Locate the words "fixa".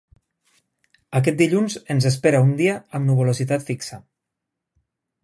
3.69-4.01